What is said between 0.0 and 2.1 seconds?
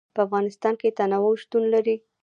په افغانستان کې تنوع شتون لري.